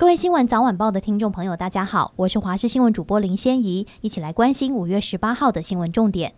[0.00, 6.32] 各位新闻早晚报的听众朋友，大家好，我是华视新闻主播林仙怡，一起来关心五月十八号的新闻重点。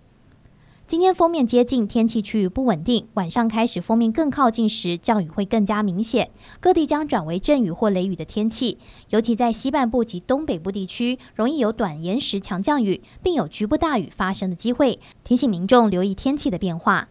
[0.88, 3.07] 今天封面接近，天气趋于不稳定。
[3.14, 8.79] 晚上开始，封面更靠近时，降雨会更加明显，各地将转为阵雨或雷雨的天气。
[9.11, 14.99] 尤其在西半部及东北部地区，容易有短延时强降雨，并有局部大雨发生的机会。
[15.22, 17.11] 提醒民众留意天气的变化。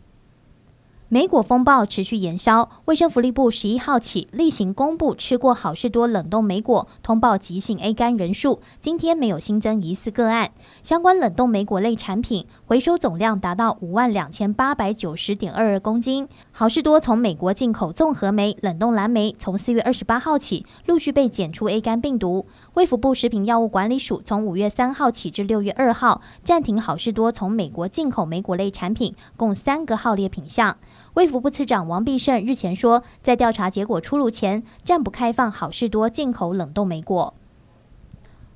[1.13, 10.51] 莓果风暴持续延烧，卫生福利部十一号起例行公布吃过好事多冷冻莓果通报急性 A 肝人数，今天没有新增疑似个案。
[10.83, 16.29] 相关冷冻莓果类产品回收总量达到五万两千八百九十点二二公斤。
[16.53, 22.45] 好事多从美国进口综合莓、冷冻蓝莓，从四月二十八号起陆续被检出 A 肝病毒。
[22.75, 30.77] 卫福部食品药物管理署从五月三号起至六月二号暂停好事多从美国进口莓果类产品，共三个号列品项。
[31.13, 37.33] 卫福部次长王必胜日前说，在调查结果出炉前，暂不开放好事多进口冷冻梅果。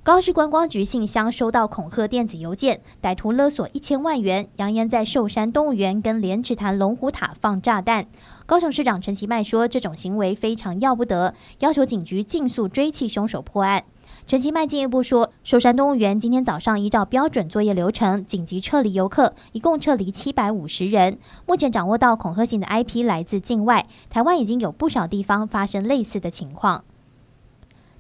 [0.04, 8.06] 高市观光局信箱收到恐吓电子邮件，歹徒勒索一千万元，扬言在寿山动物园跟莲池潭龙虎塔放炸弹。
[8.46, 13.84] 高雄市长陈其迈说，这种行为非常要不得，要求警局尽速追缉凶手破案。
[14.28, 21.20] 陈其迈进一步说，寿山动物园今天早上依照标准作业流程紧急撤离游客，一共撤离七百五十人。
[21.46, 26.84] 目前掌握到恐吓性的 IP 来自境外，台湾已经有不少地方发生类似的情况。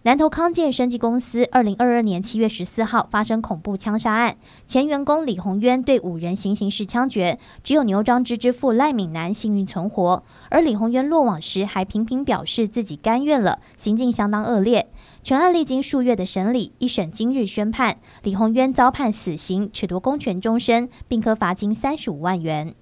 [0.05, 10.21] 南投康健生技公司二零二二年七月十四号发生恐怖枪杀案，前员工李宏渊对五人行刑式枪决，只有牛庄芝之父赖敏南幸运存活。
[10.51, 14.87] 而李宏渊落网时还频频表示自己甘愿了，行径相当恶劣。
[15.23, 22.75] 全案历经数月的审理，一审今日宣判，李宏渊遭判死刑，褫夺公权终身，并科罚金三十五万元。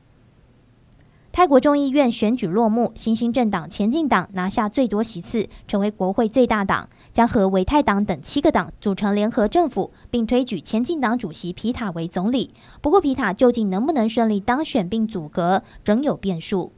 [1.35, 12.51] 泰国众议院选举落幕，新兴政党前进党拿下最多席次，成为国会最大党，将和维泰党等七个党组成联合政府，并推举前进党主席皮塔为总理。
[12.81, 16.71] 不过，皮塔究竟能不能顺利当选并组阁，仍有变数。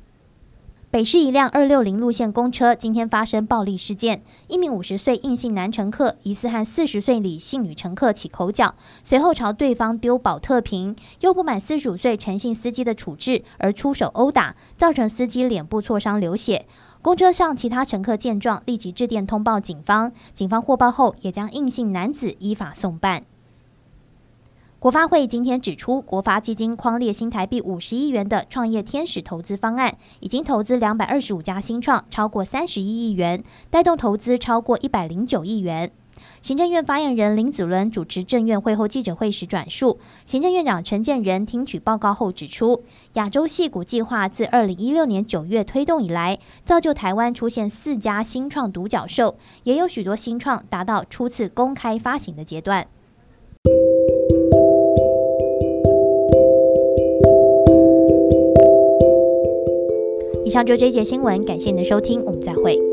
[0.96, 16.66] 北市一辆二六零路线公车今天发生暴力事件，一名五十岁硬性男乘客疑似和四十岁李姓女乘客起口角，随后朝对方丢保特瓶，又不满四十五岁陈姓司机的处置而出手殴打，造成司机脸部挫伤流血。
[17.02, 23.26] 公车上其他乘客见状立即致电通报警方，警方获报后也将硬性男子依法送办。
[24.86, 35.90] 国发会今天指出，国发基金匡列新台币五十亿元的创业天使投资方案，已经投资两百二十五家新创，超过三十一亿元，带动投资超过一百零九亿元。
[36.44, 39.98] 行政院发言人林子伦主持政院会后记者会时转述，
[40.28, 52.86] 行政院长陈建仁听取报告后指出，亚洲矽谷计划自二零一六年九月推动以来，造就台湾出现四家新创独角兽，也有许多新创达到初次公开发行的阶段。
[60.56, 62.85] 上周这一节新闻，感谢您的收听，我们再会。